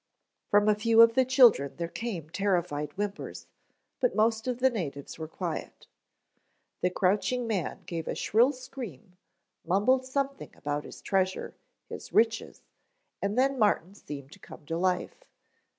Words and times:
From 0.49 0.67
a 0.67 0.73
few 0.73 0.99
of 1.01 1.13
the 1.13 1.23
children 1.25 1.75
there 1.75 1.87
came 1.87 2.31
terrified 2.31 2.91
whimpers, 2.93 3.45
but 3.99 4.15
most 4.15 4.47
of 4.47 4.57
the 4.57 4.71
natives 4.71 5.19
were 5.19 5.27
quiet. 5.27 5.85
The 6.81 6.89
crouching 6.89 7.45
man 7.45 7.83
gave 7.85 8.07
a 8.07 8.15
shrill 8.15 8.51
scream, 8.51 9.15
mumbled 9.63 10.07
something 10.07 10.49
about 10.55 10.85
his 10.85 11.03
treasure, 11.03 11.53
his 11.87 12.11
riches, 12.11 12.63
and 13.21 13.37
then 13.37 13.59
Martin 13.59 13.93
seemed 13.93 14.31
to 14.31 14.39
come 14.39 14.65
to 14.65 14.75
life. 14.75 15.23